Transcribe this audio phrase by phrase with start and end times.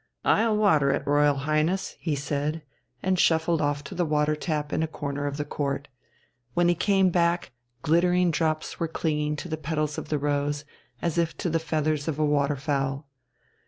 [0.25, 2.63] "I'll water it, Royal Highness," he said,
[3.03, 5.89] and shuffled off to the water tap in a corner of the court.
[6.55, 7.51] When he came back,
[7.83, 10.65] glittering drops were clinging to the petals of the rose,
[11.03, 13.05] as if to the feathers of waterfowl.